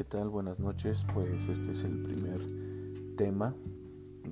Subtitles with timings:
[0.00, 0.30] ¿qué tal?
[0.30, 1.04] Buenas noches.
[1.12, 2.40] Pues este es el primer
[3.18, 3.54] tema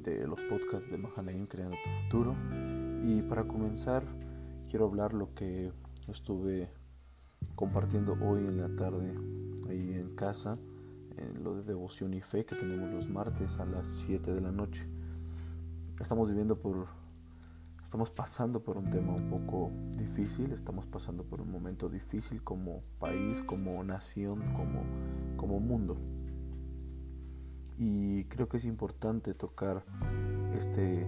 [0.02, 2.34] de los podcasts de Mahanaim Creando tu Futuro.
[3.04, 4.02] Y para comenzar,
[4.70, 5.70] quiero hablar lo que
[6.06, 6.70] estuve
[7.54, 9.14] compartiendo hoy en la tarde
[9.68, 10.52] ahí en casa,
[11.18, 14.50] en lo de devoción y fe que tenemos los martes a las 7 de la
[14.50, 14.86] noche.
[16.00, 16.86] Estamos viviendo por
[17.88, 22.82] Estamos pasando por un tema un poco difícil, estamos pasando por un momento difícil como
[22.98, 24.82] país, como nación, como,
[25.38, 25.96] como mundo.
[27.78, 29.84] Y creo que es importante tocar
[30.54, 31.06] este,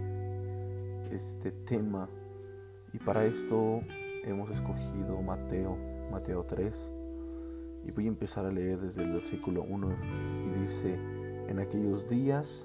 [1.13, 2.09] este tema.
[2.95, 3.83] Y para esto
[4.25, 5.77] hemos escogido Mateo,
[6.11, 6.93] Mateo 3.
[7.85, 9.89] Y voy a empezar a leer desde el versículo 1.
[10.47, 10.95] Y dice,
[11.49, 12.65] en aquellos días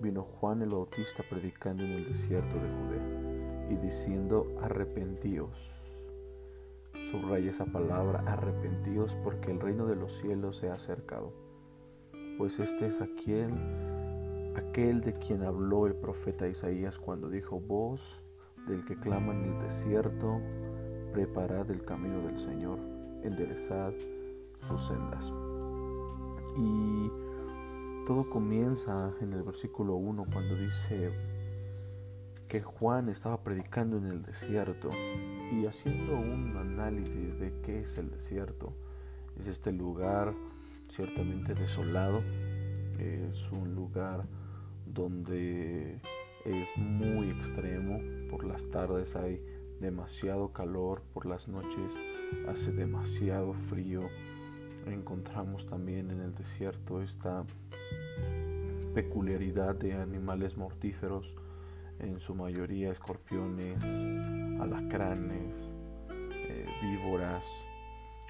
[0.00, 5.77] vino Juan el Bautista predicando en el desierto de Judea y diciendo arrepentíos.
[7.10, 11.32] Subraya esa palabra, arrepentíos, porque el reino de los cielos se ha acercado.
[12.36, 13.52] Pues este es aquel,
[14.56, 18.22] aquel de quien habló el profeta Isaías cuando dijo, voz
[18.66, 20.40] del que clama en el desierto,
[21.12, 22.78] preparad el camino del Señor,
[23.22, 23.92] enderezad
[24.60, 25.32] sus sendas.
[26.56, 27.10] Y
[28.06, 31.12] todo comienza en el versículo 1 cuando dice,
[32.48, 34.90] que Juan estaba predicando en el desierto
[35.52, 38.72] y haciendo un análisis de qué es el desierto.
[39.38, 40.34] Es este lugar
[40.88, 42.22] ciertamente desolado,
[42.98, 44.26] es un lugar
[44.86, 46.00] donde
[46.44, 49.42] es muy extremo, por las tardes hay
[49.80, 51.92] demasiado calor, por las noches
[52.48, 54.02] hace demasiado frío.
[54.86, 57.44] Encontramos también en el desierto esta
[58.94, 61.34] peculiaridad de animales mortíferos
[62.00, 63.84] en su mayoría escorpiones,
[64.60, 65.74] alacranes,
[66.10, 67.44] eh, víboras,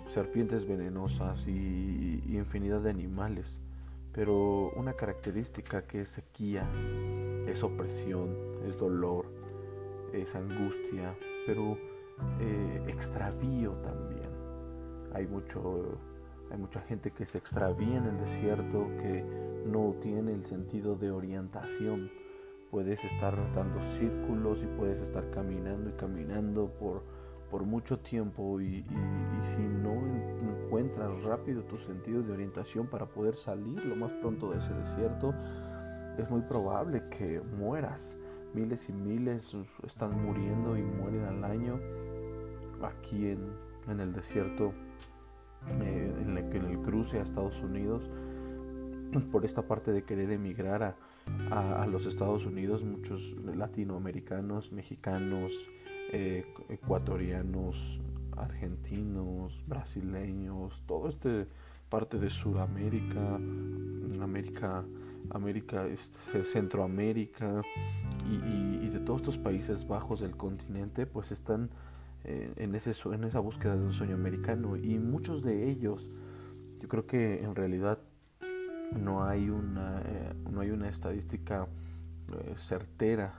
[0.06, 3.60] serpientes venenosas y, infinidad de animales.
[4.12, 6.68] Pero una característica que es sequía,
[7.46, 8.34] es opresión,
[8.66, 9.26] es dolor,
[10.12, 11.76] es angustia, pero
[12.40, 14.28] eh, extravío también.
[15.14, 15.98] Hay mucho
[16.50, 19.22] hay mucha gente que se extravía en el desierto, que
[19.66, 22.10] no tiene el sentido de orientación
[22.70, 27.02] puedes estar dando círculos y puedes estar caminando y caminando por,
[27.50, 28.84] por mucho tiempo y,
[29.42, 29.94] si no
[30.64, 35.34] encuentras rápido tu sentido de orientación para poder salir lo más pronto de ese desierto,
[36.18, 38.16] es muy probable que mueras.
[38.54, 41.78] Miles y miles están muriendo y mueren al año
[42.82, 43.52] aquí en,
[43.88, 44.72] en el desierto,
[45.80, 48.10] eh, en, el, en el cruce a Estados Unidos
[49.32, 50.96] por esta parte de querer emigrar a,
[51.50, 55.52] a, los Estados Unidos, muchos latinoamericanos, mexicanos,
[56.12, 58.00] eh, ecuatorianos,
[58.36, 61.46] argentinos, brasileños, todo este
[61.88, 63.36] parte de Sudamérica,
[64.20, 64.84] América,
[65.30, 67.62] América, este, Centroamérica
[68.30, 71.70] y, de todos estos países bajos del continente, pues están
[72.24, 74.76] eh, en, ese, en esa búsqueda de un sueño americano.
[74.76, 76.16] Y muchos de ellos,
[76.80, 77.98] yo creo que en realidad
[78.92, 81.66] no hay una, eh, no hay una estadística
[82.32, 83.34] eh, certera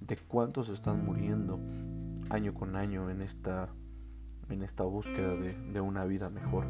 [0.00, 1.58] de cuántos están muriendo
[2.30, 3.68] año con año en esta,
[4.48, 6.66] en esta búsqueda de, una vida mejor.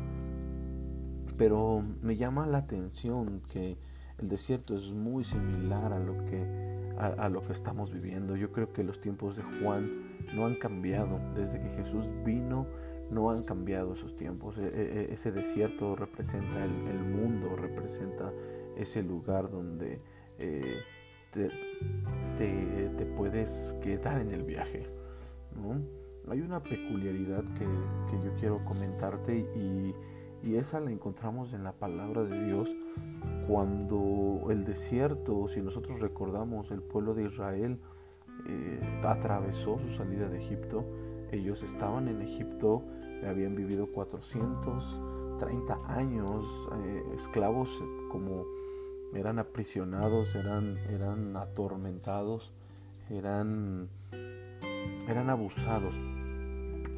[1.36, 3.78] Pero me llama la atención que
[4.18, 8.36] el desierto es muy similar a lo que, a lo que estamos viviendo.
[8.36, 9.90] Yo creo que los tiempos de Juan
[10.34, 12.66] no han cambiado desde que Jesús vino
[13.10, 14.58] no han cambiado esos tiempos.
[14.58, 18.32] E, e, e, ese desierto representa el, mundo, representa
[18.76, 20.00] ese lugar donde
[20.38, 20.80] eh,
[21.32, 24.86] te, puedes quedar en el viaje.
[26.28, 29.94] Hay una peculiaridad que, yo quiero comentarte y,
[30.54, 32.70] esa la encontramos en la palabra de Dios
[33.46, 37.78] cuando el desierto, si nosotros recordamos, el pueblo de Israel
[38.48, 40.84] eh, atravesó su salida de Egipto,
[41.32, 42.82] ellos estaban en Egipto
[43.26, 47.68] habían vivido 430 años eh, esclavos
[48.10, 48.44] como
[49.14, 52.52] eran aprisionados, eran, eran atormentados,
[53.10, 53.88] eran,
[55.08, 55.94] eran abusados.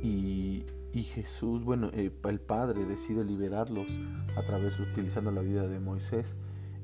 [0.03, 4.01] Y, Jesús, bueno, eh, el Padre decide liberarlos
[4.37, 6.37] a través, utilizando la vida de Moisés,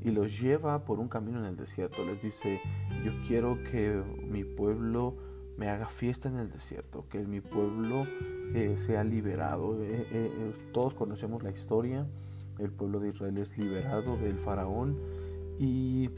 [0.03, 2.05] y los lleva por un camino en el desierto.
[2.05, 2.61] Les dice,
[3.05, 5.17] yo quiero que mi pueblo
[5.57, 8.07] me haga fiesta en el desierto, que mi pueblo
[8.55, 9.83] eh, sea liberado.
[9.83, 12.07] Eh, eh, todos conocemos la historia,
[12.59, 14.99] el pueblo de Israel es liberado del faraón
[15.59, 16.11] y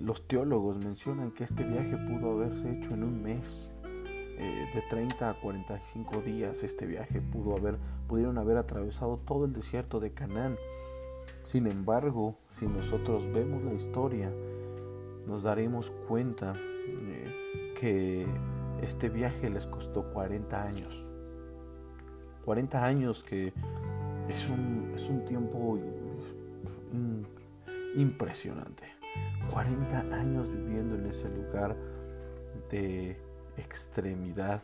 [0.00, 3.70] los teólogos mencionan que este viaje pudo haberse hecho en un mes.
[4.38, 7.20] eh, de 30 a 45 días este viaje.
[7.20, 7.76] Pudo haber,
[8.08, 10.56] pudieron haber atravesado todo el desierto de Canaán.
[11.44, 14.32] Sin embargo, si nosotros vemos la historia,
[15.26, 16.71] nos daremos cuenta eh,
[17.82, 18.24] que
[18.80, 21.10] este viaje les costó 40 años.
[22.44, 23.52] 40 años que
[24.28, 25.80] es un, es un tiempo
[27.96, 28.84] impresionante.
[29.52, 31.76] 40 años viviendo en ese lugar
[32.70, 33.16] de
[33.56, 34.62] extremidad,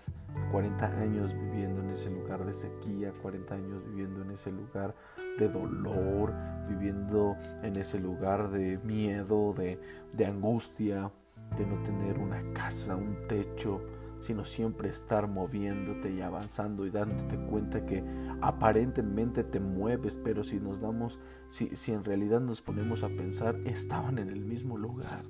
[0.53, 4.95] 40 años viviendo en ese lugar de sequía, 40 años viviendo en ese lugar
[5.39, 6.33] de dolor,
[6.69, 9.81] viviendo en ese lugar de miedo, de,
[10.13, 11.11] de angustia,
[11.57, 13.81] de no tener una casa, un techo,
[14.21, 18.03] sino siempre estar moviéndote y avanzando y dándote cuenta que
[18.41, 23.57] aparentemente te mueves, pero si nos damos, si, si en realidad nos ponemos a pensar,
[23.65, 25.21] estaban en el mismo lugar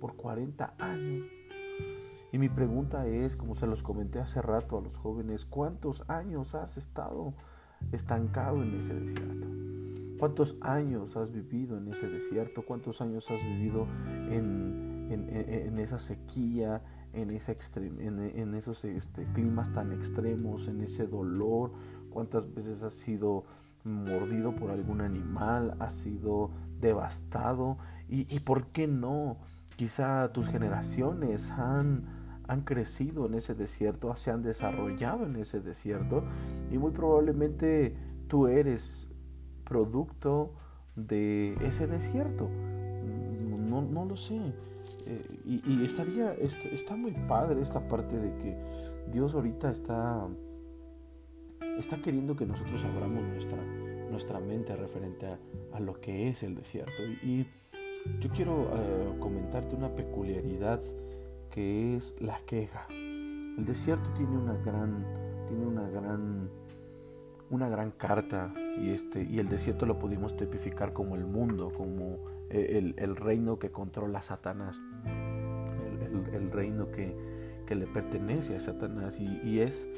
[0.00, 1.26] por 40 años.
[2.32, 6.54] Y mi pregunta es, como se los comenté hace rato a los jóvenes, ¿cuántos años
[6.54, 7.34] has estado
[7.92, 9.48] estancado en ese desierto?
[10.18, 12.62] ¿Cuántos años has vivido en ese desierto?
[12.62, 13.86] ¿Cuántos años has vivido
[14.30, 16.82] en, en, esa sequía,
[17.12, 21.72] en, esa en, esos este, climas tan extremos, en ese dolor?
[22.10, 23.44] ¿Cuántas veces has sido
[23.84, 25.76] mordido por algún animal?
[25.78, 26.50] ¿Has sido
[26.80, 27.78] devastado?
[28.08, 29.38] ¿Y, y por qué no?
[29.76, 36.24] Quizá tus generaciones han han crecido en ese desierto, se han desarrollado en ese desierto
[36.70, 37.96] y muy probablemente
[38.28, 39.08] tú eres
[39.64, 40.52] producto
[40.96, 42.48] de ese desierto.
[43.58, 44.52] No, no lo sé.
[45.06, 48.56] Eh, y, estaría, está, muy padre esta parte de que
[49.10, 50.28] Dios ahorita está,
[51.78, 53.58] está queriendo que nosotros abramos nuestra,
[54.10, 55.26] nuestra mente referente
[55.72, 57.02] a, lo que es el desierto.
[57.22, 57.46] Y,
[58.18, 60.80] yo quiero eh, comentarte una peculiaridad
[61.50, 62.88] que es la queja.
[62.90, 65.06] El desierto tiene una gran,
[65.46, 66.50] tiene una gran,
[67.50, 72.31] una gran carta y este y el desierto lo pudimos tipificar como el mundo, como
[72.52, 77.16] el, reino que controla Satanás, el, reino que,
[77.72, 79.18] le pertenece a Satanás.
[79.18, 79.88] Y, y es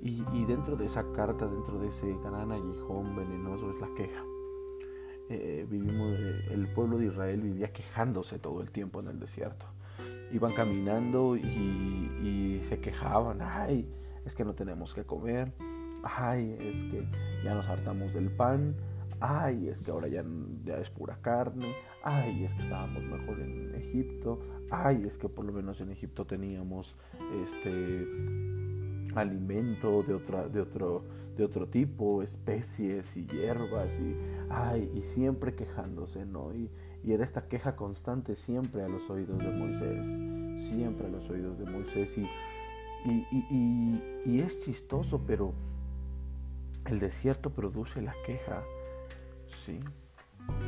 [0.00, 4.24] y, y, dentro de esa carta, dentro de ese gran aguijón venenoso es la queja.
[5.30, 9.66] Eh, eh, el pueblo de Israel vivía quejándose todo el tiempo en el desierto.
[10.32, 13.88] Iban caminando y, se quejaban, ay,
[14.24, 15.52] es que no tenemos que comer,
[16.02, 17.06] ay, es que
[17.44, 18.74] ya nos hartamos del pan,
[19.20, 20.24] ay, es que ahora ya,
[20.64, 24.40] ya es pura carne, ay, es que estábamos mejor en Egipto,
[24.70, 26.96] ay, es que por lo menos en Egipto teníamos
[27.42, 28.06] este
[29.14, 31.04] alimento de otra, de otro,
[31.36, 34.16] de otro tipo, especies y hierbas y,
[34.50, 36.54] ay, y siempre quejándose, ¿no?
[36.54, 36.70] Y,
[37.04, 40.08] y era esta queja constante siempre a los oídos de Moisés,
[40.68, 42.16] siempre a los oídos de Moisés.
[42.16, 42.26] Y,
[43.04, 45.52] y, es chistoso, pero
[46.86, 48.62] el desierto produce la queja,
[49.64, 49.80] ¿sí?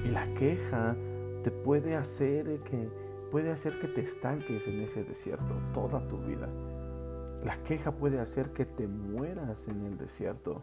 [0.04, 0.96] Y la queja
[1.42, 2.88] te puede hacer que,
[3.30, 6.48] puede hacer que te estanques en ese desierto toda tu vida.
[7.44, 10.62] La queja puede hacer que te mueras en el desierto.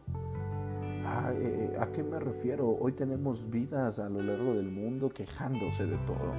[1.05, 2.69] Ah, eh, eh, ¿A qué me refiero?
[2.69, 6.33] Hoy tenemos vidas a lo largo del mundo quejándose de todo.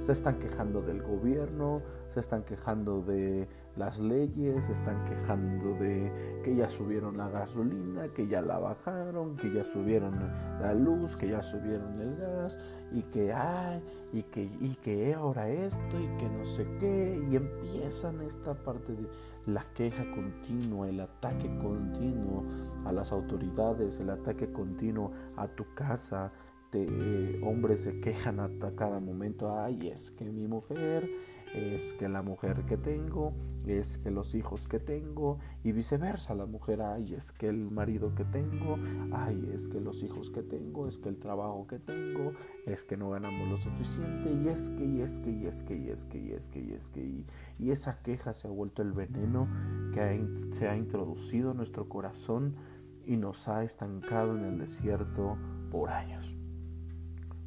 [0.00, 3.48] Se están quejando del gobierno, se están quejando de
[3.78, 9.52] las leyes, están quejando de que ya subieron la gasolina, que ya la bajaron, que
[9.52, 10.18] ya subieron
[10.60, 12.58] la luz, que ya subieron el gas
[12.92, 13.82] y que hay
[14.12, 18.92] y que y que ahora esto y que no sé qué y empiezan esta parte
[18.94, 19.08] de
[19.46, 22.44] la queja continua, el ataque continuo
[22.84, 26.30] a las autoridades, el ataque continuo a tu casa.
[26.70, 31.08] De, hombres se quejan a cada momento, ay, es que mi mujer
[31.54, 33.32] es que la mujer que tengo,
[33.66, 38.14] es que los hijos que tengo y viceversa, la mujer, ay, es que el marido
[38.14, 38.78] que tengo,
[39.12, 42.32] ay, es que los hijos que tengo, es que el trabajo que tengo,
[42.66, 45.76] es que no ganamos lo suficiente y es que, y es que, y es que,
[45.76, 47.26] y es que, y es que, y es que, y,
[47.58, 49.48] y esa queja se ha vuelto el veneno
[49.92, 52.56] que se ha introducido en nuestro corazón
[53.04, 55.38] y nos ha estancado en el desierto
[55.70, 56.36] por años.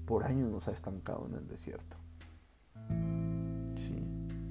[0.05, 1.97] Por años nos ha estancado en el desierto.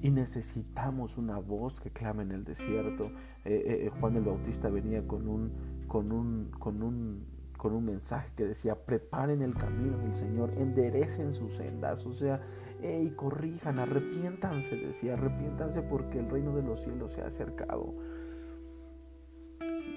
[0.01, 3.05] Y necesitamos una voz que clame en el desierto.
[3.45, 5.51] Eh, eh, eh, Juan el Bautista venía con un,
[5.87, 7.25] con un, con un,
[7.57, 12.41] con un mensaje que decía, preparen el camino del Señor, enderecen sus sendas, o sea,
[12.81, 17.93] y corrijan, arrepiéntanse, decía, arrepiéntanse porque el reino de los cielos se ha acercado.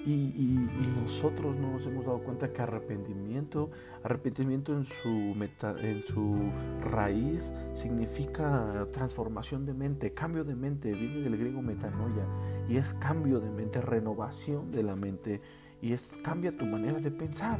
[0.05, 0.69] Y,
[1.01, 3.71] nosotros no nos hemos dado cuenta que arrepentimiento,
[4.03, 11.37] arrepentimiento en su, en su raíz significa transformación de mente, cambio de mente, viene del
[11.37, 12.25] griego metanoia
[12.67, 15.41] y es cambio de mente, renovación de la mente
[15.81, 17.59] y es cambia tu manera de pensar.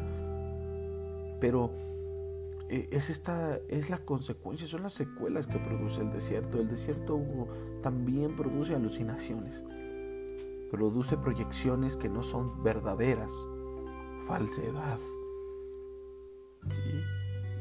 [1.40, 1.72] Pero
[2.70, 6.60] eh, es esta es la consecuencia, son las secuelas que produce el desierto.
[6.60, 7.20] El desierto
[7.82, 9.65] también produce alucinaciones
[10.72, 13.32] produce proyecciones que no son verdaderas,
[14.28, 15.00] falsedad.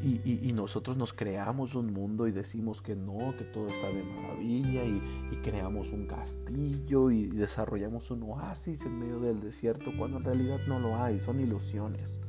[0.02, 4.84] Y, nosotros nos creamos un mundo y decimos que no, que todo está de maravilla
[4.84, 5.00] y,
[5.42, 10.78] creamos un castillo y desarrollamos un oasis en medio del desierto cuando en realidad no
[10.78, 12.20] lo hay, son ilusiones.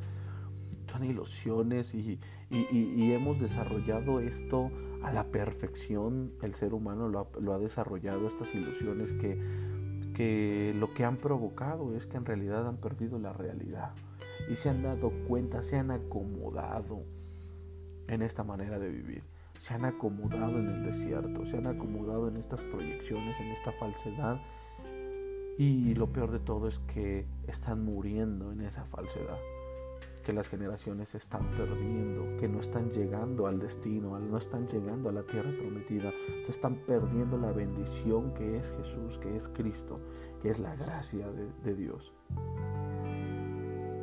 [0.92, 4.72] Son ilusiones y, hemos desarrollado esto
[5.04, 6.32] a la perfección.
[6.42, 9.38] El ser humano lo ha desarrollado, estas ilusiones que
[10.16, 13.92] que lo que han provocado es que en realidad han perdido la realidad
[14.50, 17.04] y se han dado cuenta, se han acomodado
[18.08, 19.24] en esta manera de vivir,
[19.60, 24.40] se han acomodado en el desierto, se han acomodado en estas proyecciones, en esta falsedad.
[25.58, 29.38] Y lo peor de todo es que están muriendo en esa falsedad
[30.26, 35.10] que las generaciones se están perdiendo, que no están llegando al destino, no están llegando
[35.10, 40.00] a la tierra prometida, se están perdiendo la bendición que es Jesús, que es Cristo,
[40.42, 42.16] que es la gracia de, Dios.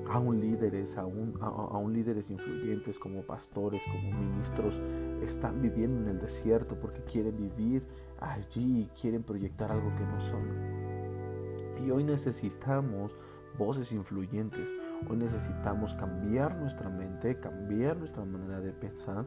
[0.08, 4.80] Aún líderes, aún, aún líderes influyentes como pastores, como ministros,
[5.22, 7.84] están viviendo en el desierto porque quieren vivir
[8.20, 11.82] allí y quieren proyectar algo que no son.
[11.84, 13.16] Y hoy necesitamos
[13.58, 14.72] voces influyentes.
[15.08, 19.24] Hoy necesitamos cambiar nuestra mente, cambiar nuestra manera de pensar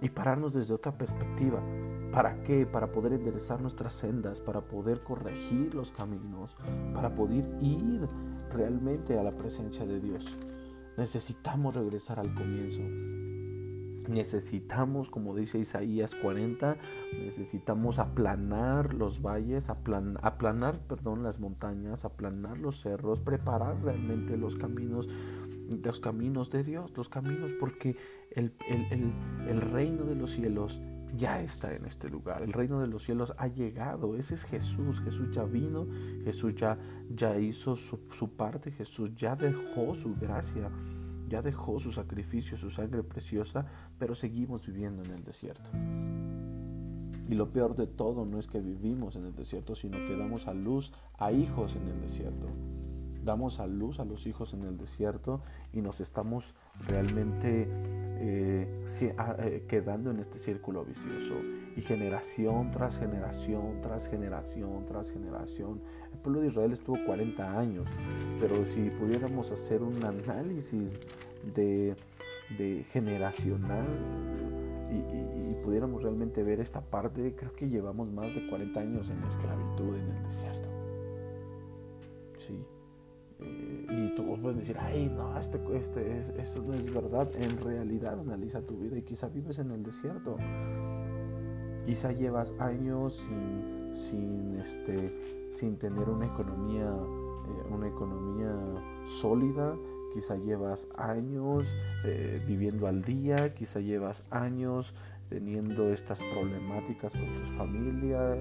[0.00, 1.62] y pararnos desde otra perspectiva.
[2.12, 2.66] ¿Para qué?
[2.66, 6.56] Para poder enderezar nuestras sendas, para poder corregir los caminos,
[6.94, 8.06] para poder ir
[8.52, 10.36] realmente a la presencia de Dios.
[10.96, 12.82] Necesitamos regresar al comienzo.
[14.08, 16.76] Necesitamos, como dice Isaías 40,
[17.18, 25.08] necesitamos aplanar los valles, aplanar perdón, las montañas, aplanar los cerros, preparar realmente los caminos,
[25.82, 27.96] los caminos de Dios, los caminos, porque
[28.32, 28.52] el,
[29.48, 30.80] el reino de los cielos
[31.16, 32.42] ya está en este lugar.
[32.42, 34.16] El reino de los cielos ha llegado.
[34.16, 35.00] Ese es Jesús.
[35.00, 35.86] Jesús ya vino.
[36.24, 36.78] Jesús ya,
[37.14, 38.70] ya hizo su, su parte.
[38.72, 40.70] Jesús ya dejó su gracia
[41.34, 43.66] ya dejó su sacrificio, su sangre preciosa,
[43.98, 45.68] pero seguimos viviendo en el desierto.
[47.28, 50.46] Y lo peor de todo no es que vivimos en el desierto, sino que damos
[50.46, 52.46] a luz a hijos en el desierto
[53.24, 55.40] damos a luz a los hijos en el desierto
[55.72, 56.54] y nos estamos
[56.88, 61.34] realmente eh, eh, quedando en este círculo vicioso.
[61.76, 65.80] Y generación tras generación, tras generación, tras generación.
[66.12, 67.92] El pueblo de Israel estuvo 40 años,
[68.38, 71.00] pero si pudiéramos hacer un análisis
[71.54, 71.96] de,
[72.92, 73.86] generacional
[74.90, 79.28] y, pudiéramos realmente ver esta parte, creo que llevamos más de 40 años en la
[79.28, 80.68] esclavitud en el desierto.
[82.36, 82.66] Sí.
[83.40, 87.28] Eh, y tú puedes decir, ay, no, este, este, esto no es verdad.
[87.36, 90.36] En realidad analiza tu vida y quizá vives en el desierto.
[91.84, 98.54] Quizá llevas años sin, sin, este, sin tener una economía, eh, una economía
[99.06, 99.76] sólida.
[100.12, 104.94] Quizá llevas años eh, viviendo al día, quizá llevas años
[105.28, 108.36] teniendo estas problemáticas con tu familia,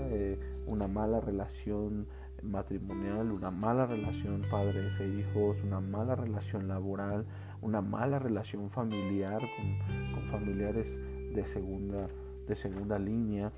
[0.67, 2.05] una mala relación
[2.43, 7.25] matrimonial, una mala relación padres e hijos, una mala relación laboral,
[7.61, 10.99] una mala relación familiar con, familiares
[11.33, 12.07] de segunda,
[12.47, 13.51] de segunda línea.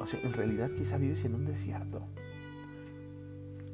[0.00, 2.02] O sea, en realidad quizá vives en un desierto.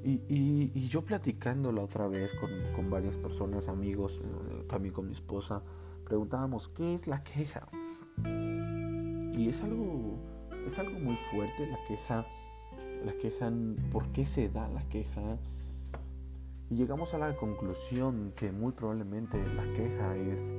[0.04, 2.32] Y, yo platicando la otra vez
[2.74, 5.62] con, varias personas, amigos, eh, también con mi esposa,
[6.04, 7.68] preguntábamos, ¿qué es la queja?
[9.36, 10.18] Y es algo,
[10.66, 12.26] es algo muy fuerte, la queja
[13.04, 13.52] la queja,
[13.90, 15.38] por qué se da la queja.
[16.70, 20.52] Y llegamos a la conclusión que muy probablemente la queja es,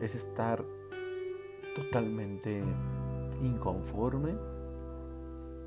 [0.00, 0.64] es estar
[1.78, 2.62] totalmente
[3.42, 4.34] inconforme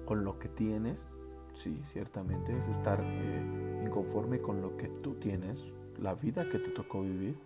[0.06, 1.10] con lo que tienes.
[1.54, 5.66] Sí, ciertamente es estar eh, inconforme con lo que tú tienes,
[6.00, 7.38] la vida que te tocó vivir.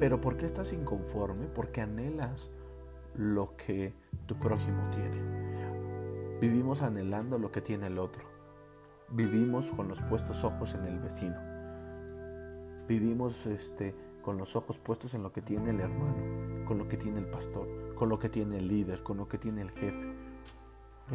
[0.00, 1.46] Pero ¿por qué estás inconforme?
[1.46, 2.50] Porque anhelas
[3.14, 3.92] lo que
[4.26, 6.38] tu prójimo tiene.
[6.40, 8.24] Vivimos anhelando lo que tiene el otro.
[9.10, 11.36] Vivimos con los puestos ojos en el vecino.
[12.88, 16.96] Vivimos este, con los ojos puestos en lo que tiene el hermano, con lo que
[16.96, 20.12] tiene el pastor, con lo que tiene el líder, con lo que tiene el jefe.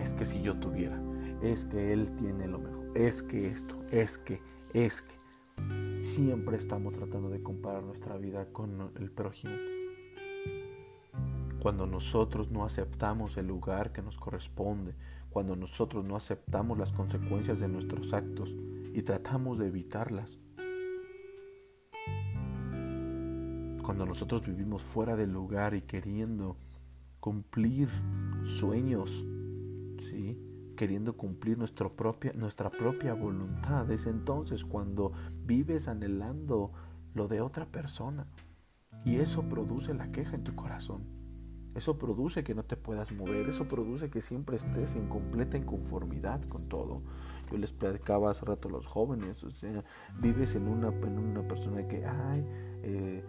[0.01, 1.01] es que si yo tuviera,
[1.41, 4.41] es que él tiene lo mejor, es que esto, es que,
[4.73, 5.17] es que.
[6.01, 9.55] Siempre estamos tratando de comparar nuestra vida con el prójimo.
[11.59, 14.93] Cuando nosotros no aceptamos el lugar que nos corresponde,
[15.29, 18.55] cuando nosotros no aceptamos las consecuencias de nuestros actos
[18.93, 20.39] y tratamos de evitarlas.
[23.87, 26.57] Cuando nosotros vivimos fuera del lugar y queriendo
[27.21, 27.87] cumplir
[28.43, 29.25] sueños,
[30.01, 30.37] ¿sí?
[30.75, 33.89] queriendo cumplir nuestra propia, nuestra propia voluntad.
[33.89, 35.13] Es entonces cuando
[35.45, 36.73] vives anhelando
[37.13, 38.27] lo de otra persona.
[39.05, 41.05] Y eso produce la queja en tu corazón.
[41.73, 43.47] Eso produce que no te puedas mover.
[43.47, 47.03] Eso produce que siempre estés en completa inconformidad con todo.
[47.51, 49.43] Yo les platicaba hace rato a los jóvenes.
[49.43, 49.83] O sea,
[50.19, 50.91] vives en una,
[51.47, 52.45] persona que, ay,
[52.83, 53.23] eh,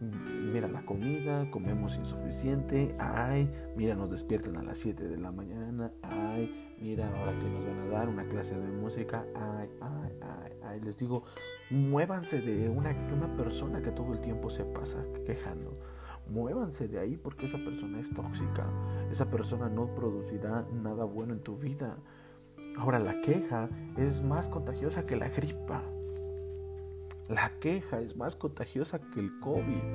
[0.00, 5.92] mira la comida, comemos insuficiente, ay, mira nos despiertan a las 7 de la mañana,
[6.02, 10.52] ay, mira ahora que nos van a dar una clase de música, ay, ay, ay,
[10.64, 11.24] ay, les digo,
[11.70, 15.78] muévanse de una, una persona que todo el tiempo se pasa quejando.
[16.28, 18.64] Muévanse de ahí porque esa persona es tóxica.
[19.10, 21.96] Esa persona no producirá nada bueno en tu vida.
[22.80, 23.68] Ahora la queja
[23.98, 25.82] es más contagiosa que la gripa.
[27.28, 29.92] La queja es más contagiosa que el COVID.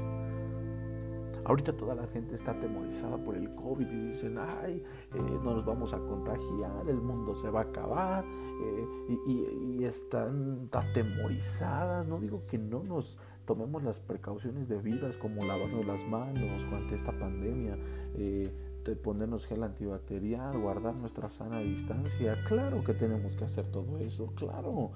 [1.46, 4.84] Ahorita toda la gente está atemorizada por el COVID y dicen, ay,
[5.16, 10.70] eh, no nos vamos a contagiar, el mundo se va a acabar, eh, y, están
[10.72, 12.08] atemorizadas.
[12.08, 17.12] No digo que no nos tomemos las precauciones debidas como lavarnos las manos ante esta
[17.12, 17.78] pandemia,
[18.16, 18.52] eh,
[18.92, 22.38] ponernos gel antibacterial, guardar nuestra sana distancia.
[22.44, 24.92] Claro que tenemos que hacer todo eso, claro.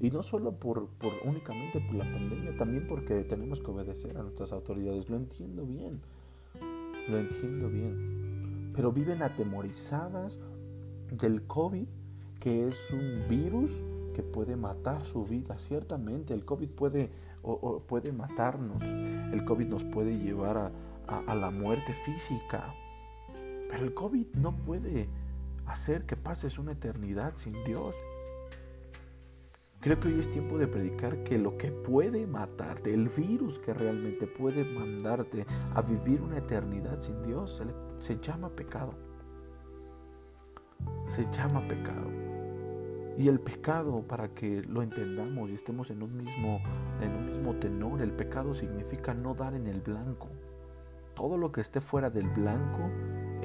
[0.00, 4.22] Y no solo por, por, únicamente por la pandemia, también porque tenemos que obedecer a
[4.22, 5.08] nuestras autoridades.
[5.08, 6.00] Lo entiendo bien,
[7.08, 8.72] lo entiendo bien.
[8.74, 10.38] Pero viven atemorizadas
[11.10, 11.88] del COVID,
[12.38, 13.82] que es un virus
[14.14, 15.58] que puede matar su vida.
[15.58, 17.10] Ciertamente el COVID puede,
[17.42, 20.72] o, puede matarnos, el COVID nos puede llevar
[21.08, 22.74] a, a la muerte física.
[23.80, 25.08] El COVID no puede
[25.66, 27.94] hacer que pases una eternidad sin Dios.
[29.80, 33.74] Creo que hoy es tiempo de predicar que lo que puede matarte, el virus que
[33.74, 37.60] realmente puede mandarte a vivir una eternidad sin Dios,
[37.98, 38.94] se, llama pecado.
[41.08, 42.08] Se llama pecado.
[43.18, 46.60] Y el pecado, para que lo entendamos y estemos en un mismo,
[47.00, 50.28] en un mismo tenor, el pecado significa no dar en el blanco.
[51.14, 52.90] Todo lo que esté fuera del blanco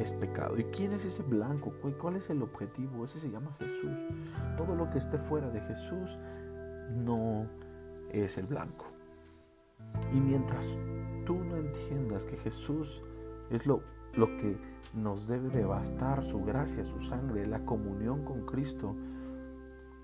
[0.01, 0.57] es pecado.
[0.57, 1.73] ¿Y quién es ese blanco?
[1.99, 3.03] ¿Cuál es el objetivo?
[3.03, 3.97] Ese se llama Jesús.
[4.57, 6.17] Todo lo que esté fuera de Jesús
[6.91, 7.47] no
[8.11, 8.85] es el blanco.
[10.13, 10.75] Y mientras
[11.25, 13.03] tú no entiendas que Jesús
[13.49, 13.81] es lo,
[14.13, 14.57] lo que
[14.93, 18.95] nos debe de bastar, su gracia, su sangre, la comunión con Cristo,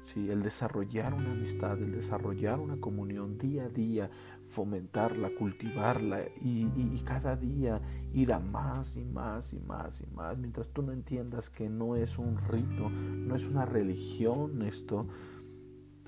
[0.05, 4.09] Sí, el desarrollar una amistad, el desarrollar una comunión día a día,
[4.47, 7.81] fomentarla, cultivarla y, y, cada día
[8.13, 10.37] ir a más y más y más y más.
[10.37, 15.07] Mientras tú no entiendas que no es un rito, no es una religión esto,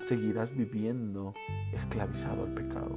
[0.04, 1.34] seguirás viviendo
[1.72, 2.96] esclavizado al pecado.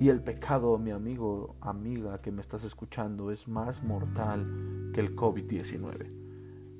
[0.00, 5.14] Y el pecado, mi amigo, amiga que me estás escuchando, es más mortal que el
[5.14, 6.10] COVID-19.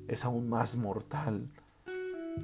[0.07, 1.47] Es aún más mortal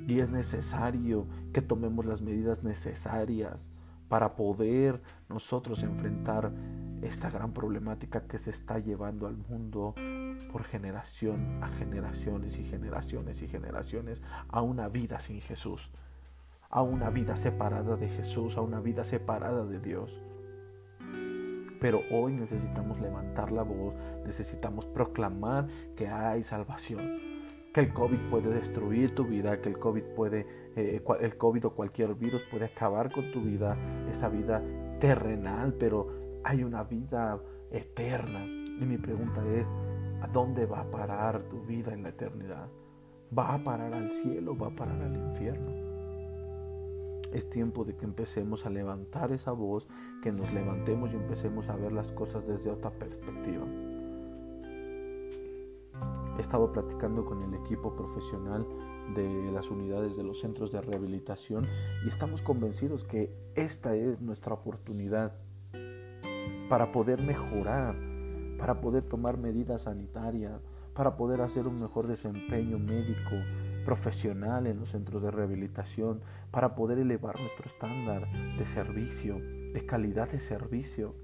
[0.07, 3.69] y es necesario que tomemos las medidas necesarias
[4.09, 6.51] para poder nosotros enfrentar
[7.01, 9.95] esta gran problemática que se está llevando al mundo
[10.51, 15.91] por generación a generaciones y generaciones y generaciones a una vida sin Jesús,
[16.69, 20.11] a una vida separada de Jesús, a una vida separada de Dios.
[21.79, 23.93] Pero hoy necesitamos levantar la voz,
[24.25, 27.36] necesitamos proclamar que hay salvación
[27.77, 31.75] que el COVID puede destruir tu vida, que el COVID puede, eh, el COVID o
[31.75, 33.77] cualquier virus puede acabar con tu vida,
[34.09, 34.63] esa vida
[34.99, 38.43] terrenal, pero hay una vida eterna.
[38.47, 39.75] Y mi pregunta es,
[40.21, 42.67] ¿a dónde va a parar tu vida en la eternidad?
[43.37, 44.57] ¿Va a parar al cielo?
[44.57, 45.71] ¿Va a parar al infierno?
[47.31, 49.87] Es tiempo de que empecemos a levantar esa voz,
[50.23, 53.67] que nos levantemos y empecemos a ver las cosas desde otra perspectiva.
[56.37, 58.67] He estado platicando con el equipo profesional
[59.15, 61.65] de las unidades de los centros de rehabilitación
[62.05, 65.33] y estamos convencidos que esta es nuestra oportunidad
[66.69, 67.95] para poder mejorar,
[68.59, 70.61] para poder tomar medidas sanitarias,
[70.93, 73.35] para poder hacer un mejor desempeño médico,
[73.83, 76.21] profesional en los centros de rehabilitación,
[76.51, 81.15] para poder elevar nuestro estándar de servicio, de calidad de servicio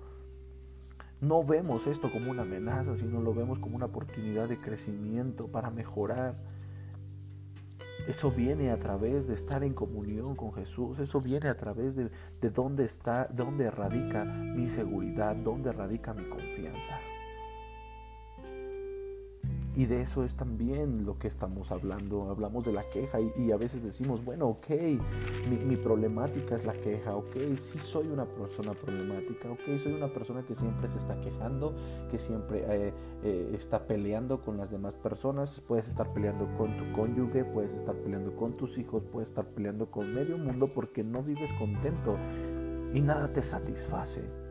[1.24, 5.70] no vemos esto como una amenaza, sino lo vemos como una oportunidad de crecimiento para
[5.70, 6.36] mejorar.
[8.08, 11.00] Eso viene a través de estar en comunión con Jesús.
[11.00, 12.10] Eso viene a través de,
[12.42, 17.00] de dónde está, dónde radica mi seguridad, dónde radica mi confianza.
[19.76, 22.30] Y de eso es también lo que estamos hablando.
[22.30, 24.70] Hablamos de la queja y, a veces decimos, bueno, ok,
[25.50, 30.44] mi, problemática es la queja, ok, sí soy una persona problemática, ok, soy una persona
[30.44, 31.74] que siempre se está quejando,
[32.12, 35.62] que siempre eh, eh, está peleando con las demás personas.
[35.68, 39.90] Puedes estar peleando con tu cónyuge, puedes estar peleando con tus hijos, puedes estar peleando
[39.90, 42.18] con medio mundo porque no vives contento
[42.94, 44.43] y nada te satisface.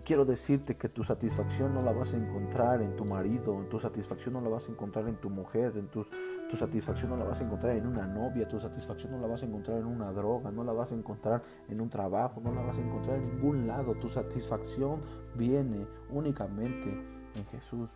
[0.00, 3.78] Y quiero decirte que tu satisfacción no la vas a encontrar en tu marido, tu
[3.78, 6.06] satisfacción no la vas a encontrar en tu mujer, en tu,
[6.48, 9.42] tu satisfacción no la vas a encontrar en una novia, tu satisfacción no la vas
[9.42, 12.62] a encontrar en una droga, no la vas a encontrar en un trabajo, no la
[12.62, 13.94] vas a encontrar en ningún lado.
[13.96, 15.02] Tu satisfacción
[15.34, 16.88] viene únicamente
[17.34, 17.90] en Jesús.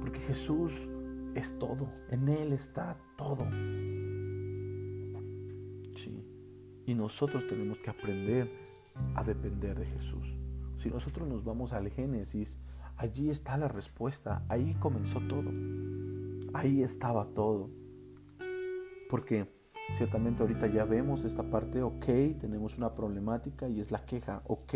[0.00, 0.88] Porque Jesús
[1.36, 3.44] es todo, en Él está todo.
[5.94, 6.26] Sí.
[6.84, 8.67] Y nosotros tenemos que aprender
[9.14, 10.36] a depender de Jesús.
[10.76, 12.58] Si nosotros nos vamos al Génesis,
[12.96, 15.50] allí está la respuesta, ahí comenzó todo,
[16.54, 17.70] ahí estaba todo.
[19.10, 19.57] Porque
[19.96, 22.06] ciertamente ahorita ya vemos esta parte, ok,
[22.40, 24.74] tenemos una problemática y es la queja, ok,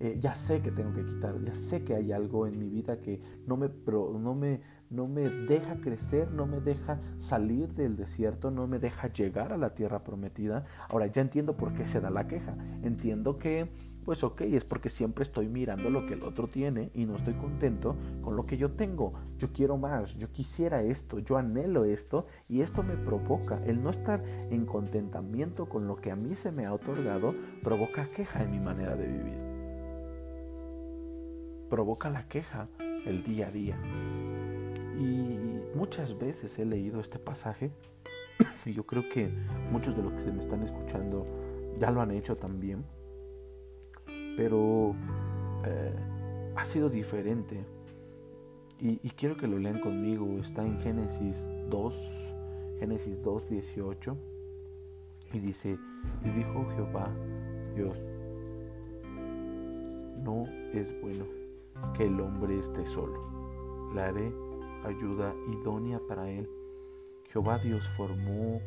[0.00, 3.00] eh, ya sé que tengo que quitar, ya sé que hay algo en mi vida
[3.00, 8.50] que no me, no, me, no me deja crecer, no me deja salir del desierto,
[8.50, 10.64] no me deja llegar a la tierra prometida.
[10.88, 12.56] Ahora ya entiendo por qué se da la queja.
[12.82, 13.70] Entiendo que,
[14.08, 17.34] pues ok, es porque siempre estoy mirando lo que el otro tiene y no estoy
[17.34, 19.12] contento con lo que yo tengo.
[19.36, 23.62] Yo quiero más, yo quisiera esto, yo anhelo esto y esto me provoca.
[23.66, 28.08] El no estar en contentamiento con lo que a mí se me ha otorgado provoca
[28.08, 29.38] queja en mi manera de vivir.
[31.68, 32.66] Provoca la queja
[33.04, 33.78] el día a día.
[34.98, 37.72] Y muchas veces he leído este pasaje
[38.64, 39.28] y yo creo que
[39.70, 41.26] muchos de los que me están escuchando
[41.76, 42.86] ya lo han hecho también,
[44.38, 44.94] pero
[45.64, 45.92] eh,
[46.54, 47.64] ha sido diferente.
[48.80, 51.94] Y, quiero que lo lean conmigo, está en Génesis 2,
[52.78, 54.16] Génesis 2, 18,
[55.32, 55.76] y dice,
[56.24, 57.10] y dijo Jehová,
[57.74, 58.06] Dios,
[60.22, 61.24] no es bueno
[61.96, 63.90] que el hombre esté solo.
[63.92, 64.32] Le haré
[64.84, 66.48] ayuda idónea para él.
[67.32, 68.60] Jehová Dios formó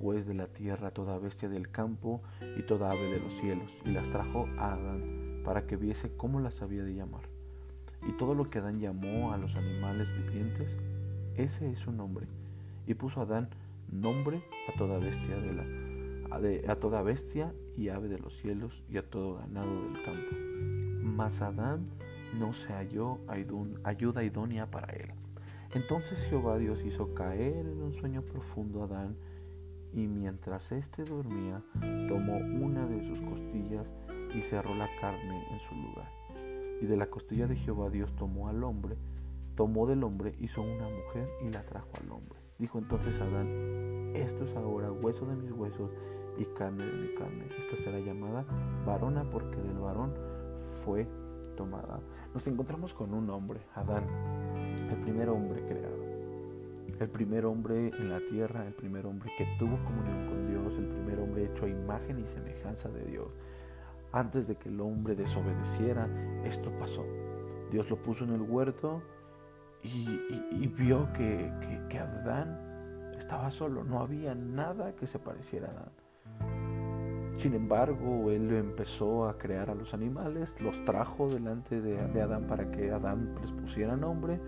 [0.00, 2.22] pues de la tierra toda bestia del campo
[2.56, 6.40] y toda ave de los cielos, y las trajo a Adán para que viese cómo
[6.40, 7.22] las había de llamar.
[8.06, 10.76] Y todo lo que Adán llamó a los animales vivientes,
[11.36, 12.26] ese es su nombre.
[12.86, 13.48] Y puso Adán
[13.90, 15.64] nombre a toda bestia de la
[16.68, 20.36] a, toda bestia y ave de los cielos y a todo ganado del campo.
[21.02, 21.86] Mas Adán
[22.38, 23.18] no se halló
[23.84, 25.10] ayuda idónea para él.
[25.72, 29.16] Entonces Jehová Dios hizo caer en un sueño profundo a Adán,
[29.94, 31.62] y mientras éste dormía,
[32.08, 33.92] tomó una de sus costillas
[34.34, 36.10] y cerró la carne en su lugar.
[36.80, 38.96] Y de la costilla de Jehová Dios tomó al hombre,
[39.54, 42.38] tomó del hombre, hizo una mujer y la trajo al hombre.
[42.58, 45.90] Dijo entonces Adán, esto es ahora hueso de mis huesos
[46.38, 47.46] y carne de mi carne.
[47.58, 48.44] Esta será llamada
[48.84, 50.14] varona porque del varón
[50.84, 51.06] fue
[51.56, 52.00] tomada,
[52.32, 54.04] nos encontramos con un hombre, Adán,
[54.90, 55.93] el primer hombre creado,
[57.00, 60.86] el primer hombre en la tierra, el primer hombre que tuvo comunión con Dios, el
[60.86, 63.28] primer hombre hecho a imagen y semejanza de Dios.
[64.12, 66.08] Antes de que el hombre desobedeciera,
[66.44, 67.04] esto pasó.
[67.70, 69.02] Dios lo puso en el huerto
[69.82, 71.50] y, vio que,
[71.88, 76.04] que Adán estaba solo, no había nada que se pareciera a Adán.
[77.36, 82.70] Sin embargo, él empezó a crear a los animales, los trajo delante de, Adán para
[82.70, 84.40] que Adán les pusiera nombre.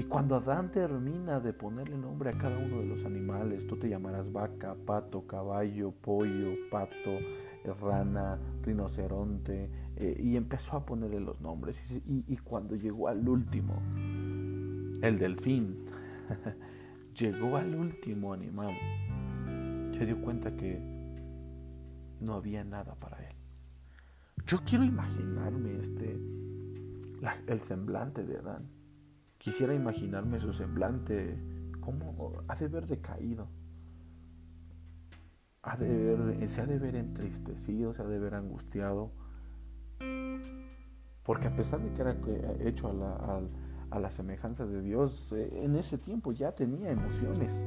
[0.00, 3.86] Y cuando Adán termina de ponerle nombre a cada uno de los animales, tú te
[3.86, 7.18] llamarás vaca, pato, caballo, pollo, pato,
[7.82, 12.00] rana, rinoceronte, eh, y empezó a ponerle los nombres.
[12.06, 13.74] Y, y cuando llegó al último,
[15.02, 15.84] el delfín,
[17.14, 18.74] llegó al último animal,
[19.98, 20.80] se dio cuenta que
[22.20, 23.36] no había nada para él.
[24.46, 26.18] Yo quiero imaginarme este,
[27.48, 28.79] el semblante de Adán.
[29.40, 31.34] Quisiera imaginarme su semblante,
[31.80, 33.48] cómo ha de ver decaído.
[35.62, 39.12] Ha de ver, se ha de ver entristecido, se ha de ver angustiado.
[41.22, 42.16] Porque a pesar de que era
[42.60, 43.40] hecho a la,
[43.90, 47.64] a la semejanza de Dios, eh, en ese tiempo ya tenía emociones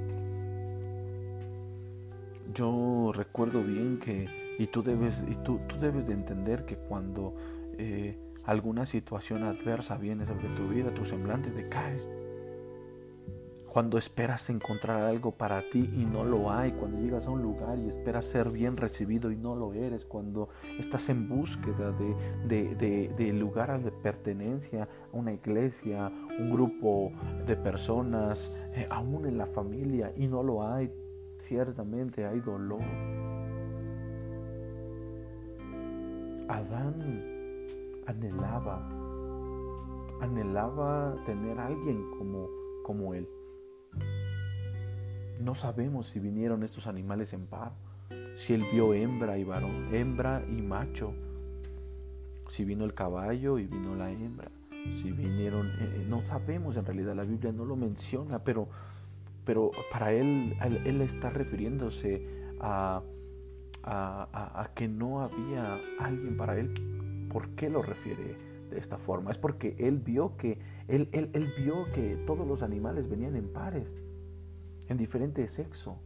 [2.54, 7.36] yo recuerdo bien que, y tú debes, y tú, tú debes de entender que cuando
[7.78, 11.98] eh, alguna situación adversa viene sobre tu vida, tu semblante decae.
[13.66, 17.80] cuando esperas encontrar algo para ti y no lo hay, cuando llegas a un lugar
[17.80, 23.82] y esperas ser bien recibido y no lo eres, cuando estás en búsqueda de, lugar
[23.82, 27.12] de pertenencia a una iglesia, un grupo
[27.48, 30.92] de personas, eh, aún en la familia y no lo hay,
[31.40, 32.84] ciertamente hay dolor.
[36.48, 37.33] Adán
[38.06, 38.88] anhelaba,
[40.22, 42.48] anhelaba tener a alguien como,
[42.84, 43.28] como él.
[45.40, 47.74] No sabemos si vinieron estos animales en par,
[48.36, 51.14] si él vio hembra y varón, hembra y macho,
[52.50, 54.50] si vino el caballo y vino la hembra,
[55.02, 58.68] si vinieron, eh, eh, no sabemos en realidad, la Biblia no lo menciona, pero,
[59.46, 62.26] pero para él, él está refiriéndose
[62.60, 63.02] a,
[63.84, 66.74] a, que no había alguien para él.
[67.34, 68.38] ¿Por qué lo refiere
[68.70, 69.32] de esta forma?
[69.32, 73.52] Es porque él vio que, él, él, él vio que todos los animales venían en
[73.52, 73.98] pares
[74.88, 76.00] en diferente sexo.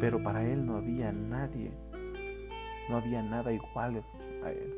[0.00, 1.72] Pero para él no había nadie,
[2.90, 4.04] no había nada igual
[4.44, 4.74] a él.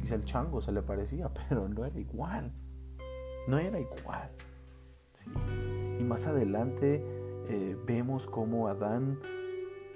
[0.00, 2.52] Quizá el chango se le parecía, pero no era igual.
[3.46, 4.30] No era igual.
[5.98, 7.02] Y más adelante
[7.48, 9.18] eh, vemos cómo Adán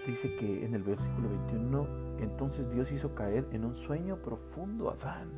[0.07, 4.95] dice que en el versículo 21, entonces Dios hizo caer en un sueño profundo a
[4.95, 5.31] Adán.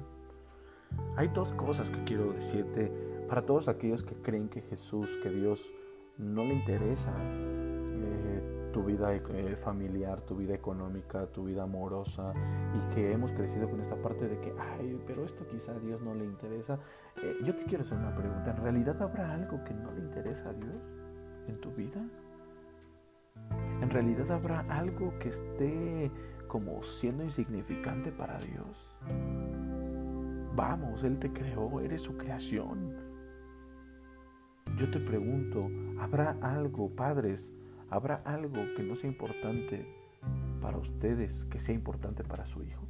[1.17, 2.93] Hay dos cosas que quiero decirte
[3.29, 5.73] para todos aquellos que creen que Jesús, que Dios
[6.19, 12.33] no le interesa eh, tu vida eh, familiar, tu vida económica, tu vida amorosa
[12.75, 16.01] y que hemos crecido con esta parte de que, ay, pero esto quizá a Dios
[16.03, 16.79] no le interesa.
[17.23, 20.51] Eh, yo te quiero hacer una pregunta, ¿en realidad habrá algo que no le interesa
[20.51, 20.83] a Dios
[21.47, 22.05] en tu vida?
[23.81, 26.11] ¿En realidad habrá algo que esté
[26.55, 28.97] como siendo insignificante para Dios?
[30.55, 32.95] Vamos, Él te creó, eres su creación.
[34.77, 37.51] Yo te pregunto, ¿habrá algo, padres,
[37.91, 39.85] habrá algo que no sea importante
[40.61, 42.87] para ustedes, que sea importante para su hijo?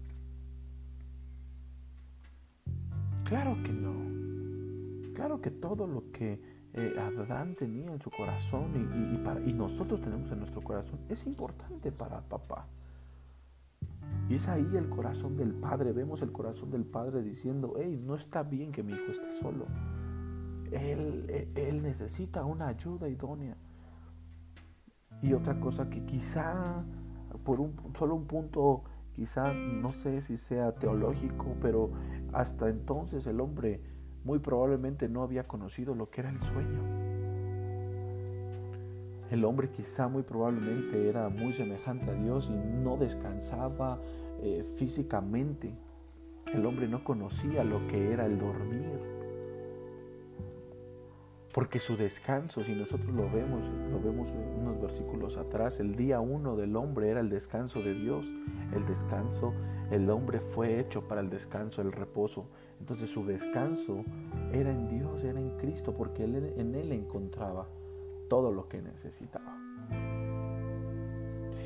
[3.24, 5.14] Claro que no.
[5.14, 6.38] Claro que todo lo que
[6.74, 11.90] eh, Adán tenía en su corazón y, y, nosotros tenemos en nuestro corazón es importante
[11.90, 12.68] para papá.
[14.28, 15.92] Y es ahí el corazón del padre.
[15.92, 19.66] Vemos el corazón del padre diciendo, hey, no está bien que mi hijo esté solo.
[20.70, 23.56] Él, necesita una ayuda idónea.
[25.20, 26.84] Y otra cosa que quizá,
[27.44, 31.90] por un, solo un punto, quizá no sé si sea teológico, pero
[32.32, 33.80] hasta entonces el hombre
[34.24, 36.93] muy probablemente no había conocido lo que era el sueño.
[39.30, 44.00] El hombre quizá muy probablemente era muy semejante a Dios y no descansaba
[44.42, 45.74] eh, físicamente.
[46.52, 49.14] El hombre no conocía lo que era el dormir.
[51.54, 56.56] Porque su descanso, si nosotros lo vemos, lo vemos unos versículos atrás, el día uno
[56.56, 58.26] del hombre era el descanso de Dios.
[58.74, 59.54] El descanso,
[59.92, 62.48] el hombre fue hecho para el descanso, el reposo.
[62.80, 64.04] Entonces su descanso
[64.52, 67.68] era en Dios, era en Cristo, porque él, en Él encontraba
[68.28, 69.58] todo lo que necesitaba.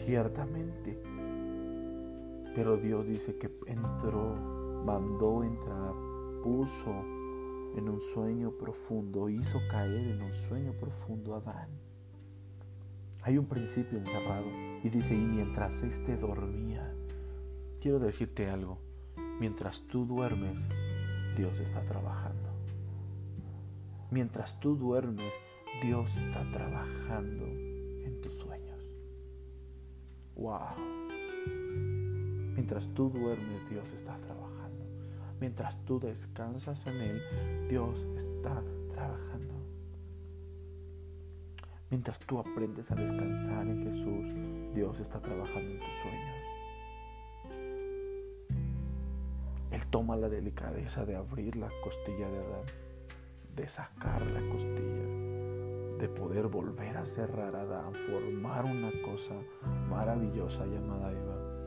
[0.05, 1.01] Ciertamente.
[2.55, 4.35] Pero Dios dice que entró,
[4.85, 5.94] mandó entrar,
[6.42, 6.90] puso
[7.77, 11.68] en un sueño profundo, hizo caer en un sueño profundo a Adán.
[13.23, 14.47] Hay un principio encerrado
[14.83, 16.94] y dice, y mientras éste dormía,
[17.81, 18.79] quiero decirte algo,
[19.38, 20.59] mientras tú duermes,
[21.37, 22.49] Dios está trabajando.
[24.11, 25.33] Mientras tú duermes,
[25.82, 28.84] Dios está trabajando en tus sueños.
[30.34, 30.74] Wow.
[32.54, 34.84] Mientras tú duermes, Dios está trabajando.
[35.40, 38.60] Mientras tú descansas en Él, Dios está
[38.92, 39.54] trabajando.
[41.90, 46.38] Mientras tú aprendes a descansar en Jesús, Dios está trabajando en tus sueños.
[49.70, 52.66] Él toma la delicadeza de abrir la costilla de Adán,
[53.54, 54.97] de sacar la costilla,
[55.98, 59.34] de poder volver a cerrar Adán, formar una cosa
[59.88, 61.58] maravillosa llamada Eva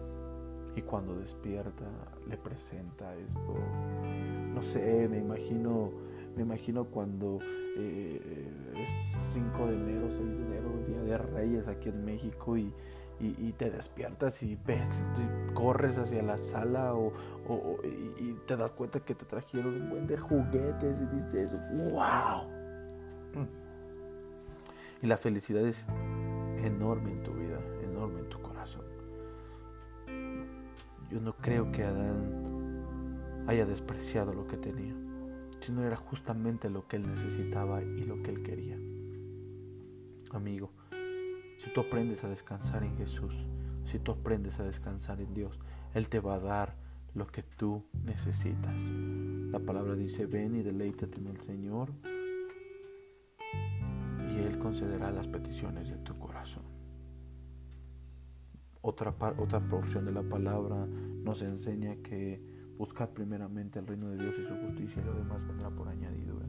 [0.75, 1.85] y cuando despierta
[2.27, 3.55] le presenta esto.
[4.53, 5.91] No sé, me imagino,
[6.35, 7.39] me imagino cuando
[7.77, 12.73] eh, es 5 de enero, 6 de enero, Día de Reyes aquí en México y,
[13.57, 14.89] te despiertas y ves,
[15.53, 17.13] corres hacia la sala o,
[18.19, 21.55] y, te das cuenta que te trajeron un buen de juguetes y dices,
[21.91, 22.49] wow.
[25.01, 25.87] Y la felicidad es
[26.63, 28.85] enorme en tu vida, enorme en tu corazón.
[31.09, 34.95] Yo no creo que Adán haya despreciado lo que tenía.
[35.59, 38.77] sino era justamente lo que él necesitaba y lo que él quería.
[40.31, 40.71] Amigo,
[41.57, 43.35] si tú aprendes a descansar en Jesús,
[43.85, 45.59] si tú aprendes a descansar en Dios,
[45.93, 46.75] Él te va a dar
[47.13, 48.73] lo que tú necesitas.
[49.51, 51.89] La palabra dice, ven y deleítate en el Señor
[54.71, 56.63] concederá las peticiones de tu corazón.
[58.81, 62.41] Otra, otra porción de la palabra nos enseña que
[62.77, 66.47] buscad primeramente el reino de Dios y su justicia y lo demás vendrá por añadidura.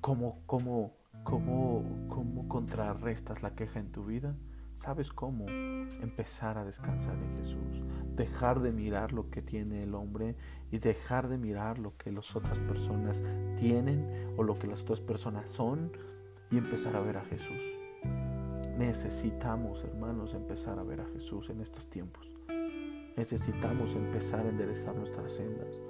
[0.00, 4.34] ¿Cómo, cómo, cómo, cómo contrarrestas la queja en tu vida?
[4.74, 5.46] ¿Sabes cómo?
[5.48, 7.84] Empezar a descansar en Jesús.
[8.16, 10.34] Dejar de mirar lo que tiene el hombre
[10.70, 13.22] y dejar de mirar lo que las otras personas
[13.56, 15.92] tienen o lo que las otras personas son
[16.50, 17.62] y empezar a ver a Jesús.
[18.78, 22.34] Necesitamos, hermanos, empezar a ver a Jesús en estos tiempos.
[23.16, 25.80] Necesitamos empezar a enderezar nuestras sendas.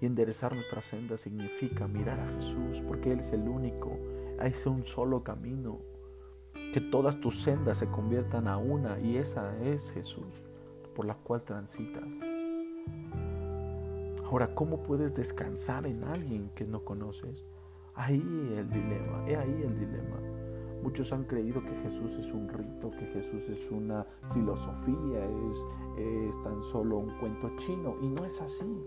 [0.00, 3.96] Y enderezar nuestras sendas significa mirar a Jesús, porque Él es el único.
[4.40, 5.78] Hay un solo camino.
[6.72, 10.42] Que todas tus sendas se conviertan a una y esa es Jesús,
[10.94, 12.12] por la cual transitas.
[14.24, 17.44] Ahora, ¿cómo puedes descansar en alguien que no conoces?
[17.94, 18.20] Ahí
[18.56, 20.16] el dilema, he ahí el dilema.
[20.82, 25.64] Muchos han creído que Jesús es un rito, que Jesús es una filosofía, es,
[25.98, 28.84] es tan solo un cuento chino y no es así.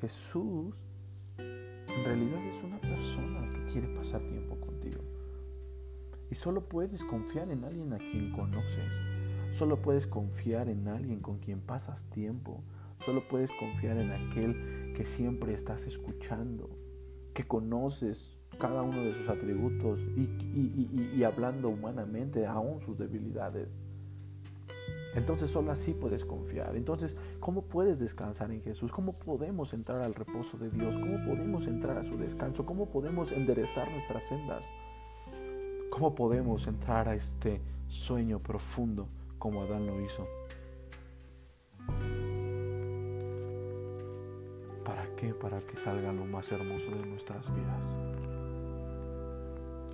[0.00, 0.74] Jesús
[1.38, 4.56] en realidad es una persona que quiere pasar tiempo.
[6.30, 8.92] Y solo puedes confiar en alguien a quien conoces.
[9.52, 12.62] Solo puedes confiar en alguien con quien pasas tiempo.
[13.04, 16.70] Solo puedes confiar en aquel que siempre estás escuchando,
[17.34, 23.68] que conoces cada uno de sus atributos y, y hablando humanamente aún sus debilidades.
[25.14, 26.76] Entonces solo así puedes confiar.
[26.76, 28.92] Entonces, ¿cómo puedes descansar en Jesús?
[28.92, 30.96] ¿Cómo podemos entrar al reposo de Dios?
[30.98, 32.64] ¿Cómo podemos entrar a su descanso?
[32.64, 34.64] ¿Cómo podemos enderezar nuestras sendas?
[35.90, 40.26] ¿Cómo podemos entrar a este sueño profundo como Adán lo hizo?
[44.84, 45.34] ¿Para qué?
[45.34, 47.82] Para que salga lo más hermoso de nuestras vidas.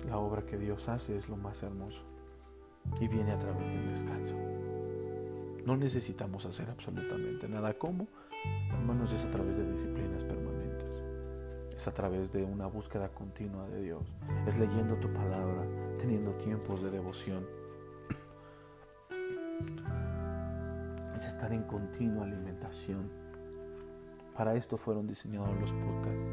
[0.07, 2.01] La obra que Dios hace es lo más hermoso
[3.01, 4.35] y viene a través del descanso.
[5.65, 7.73] No necesitamos hacer absolutamente nada.
[7.73, 8.07] ¿Cómo?
[8.71, 11.03] Hermanos, es a través de disciplinas permanentes.
[11.75, 14.03] Es a través de una búsqueda continua de Dios.
[14.47, 15.65] Es leyendo tu palabra,
[15.97, 17.45] teniendo tiempos de devoción.
[21.15, 23.09] Es estar en continua alimentación.
[24.35, 26.25] Para esto fueron diseñados los podcasts.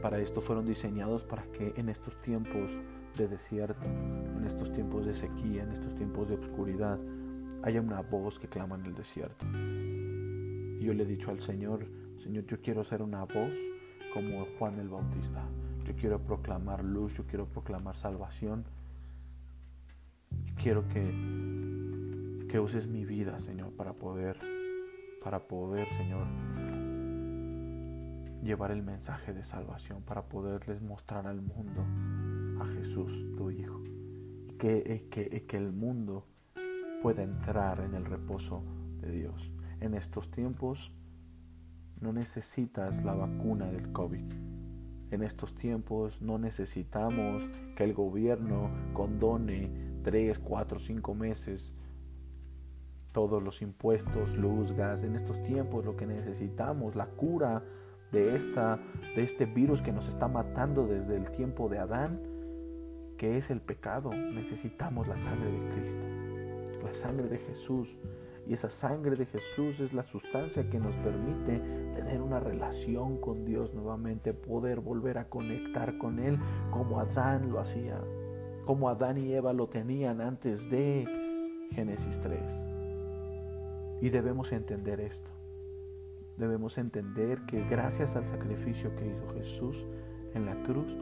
[0.00, 2.70] Para esto fueron diseñados para que en estos tiempos
[3.16, 6.98] de desierto, en estos tiempos de sequía, en estos tiempos de oscuridad,
[7.62, 9.44] haya una voz que clama en el desierto.
[9.54, 11.86] Y yo le he dicho al Señor,
[12.18, 13.56] Señor, yo quiero ser una voz
[14.14, 15.44] como Juan el Bautista.
[15.88, 18.66] Yo quiero proclamar luz, yo quiero proclamar salvación.
[20.62, 24.36] quiero que, que uses mi vida, Señor, para poder,
[25.24, 26.26] para poder, Señor,
[28.42, 31.82] llevar el mensaje de salvación, para poderles mostrar al mundo
[32.62, 33.82] a Jesús, tu Hijo.
[34.46, 36.26] Y que, que, que el mundo
[37.02, 38.62] pueda entrar en el reposo
[39.00, 39.50] de Dios.
[39.80, 40.92] En estos tiempos
[41.98, 44.47] no necesitas la vacuna del COVID.
[45.10, 49.70] En estos tiempos no necesitamos que el gobierno condone
[50.02, 51.74] 3, 4, 5 meses
[53.12, 55.02] todos los impuestos, luz, gas.
[55.02, 57.64] En estos tiempos lo que necesitamos, la cura
[58.12, 58.78] de, esta,
[59.16, 62.20] de este virus que nos está matando desde el tiempo de Adán,
[63.16, 64.10] que es el pecado.
[64.12, 66.18] Necesitamos la sangre de Cristo
[66.82, 67.96] la sangre de Jesús.
[68.48, 71.58] Y esa sangre de Jesús es la sustancia que nos permite
[71.94, 76.38] tener una relación con Dios nuevamente, poder volver a conectar con Él
[76.70, 78.00] como Adán lo hacía,
[78.64, 81.06] como Adán y Eva lo tenían antes de
[81.72, 82.40] Génesis 3.
[84.00, 85.28] Y debemos entender esto.
[86.38, 89.84] Debemos entender que gracias al sacrificio que hizo Jesús
[90.32, 90.96] en la cruz,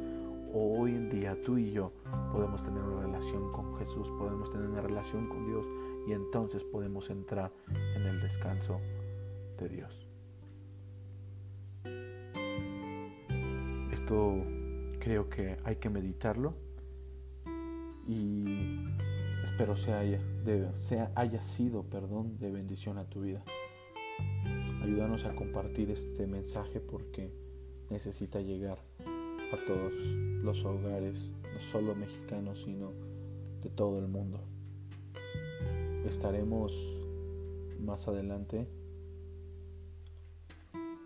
[0.53, 1.93] hoy en día tú y yo
[2.33, 5.67] podemos tener una relación con Jesús, podemos tener una relación con Dios
[6.07, 7.53] y entonces podemos entrar
[7.97, 8.81] en el descanso
[9.59, 10.09] de Dios.
[13.93, 14.35] Esto
[15.01, 16.55] creo que hay que meditarlo
[18.07, 18.85] y
[19.45, 20.21] espero sea haya,
[20.75, 23.43] sea, haya sido perdón, de bendición a tu vida.
[24.83, 27.33] Ayúdanos a compartir este mensaje porque
[27.91, 28.79] necesita llegar
[29.53, 29.95] a todos
[30.43, 32.93] los hogares, no solo mexicanos, sino
[33.63, 34.41] de todo el mundo.
[36.09, 36.73] Estaremos
[37.81, 38.67] más adelante,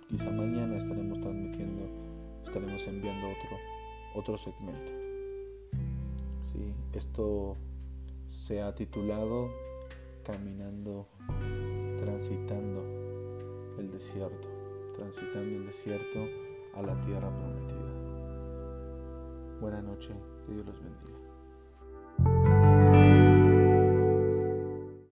[0.09, 1.83] quizá mañana estaremos transmitiendo,
[2.45, 3.57] estaremos enviando otro,
[4.15, 4.93] otro segmento.
[6.53, 6.75] ¿Sí?
[6.93, 7.57] Esto
[8.29, 9.49] se ha titulado
[10.23, 11.07] Caminando,
[11.99, 12.83] transitando
[13.79, 14.49] el desierto,
[14.95, 16.27] transitando el desierto
[16.75, 17.91] a la tierra prometida.
[19.61, 20.15] Buenas noches,
[20.47, 21.20] que Dios los bendiga.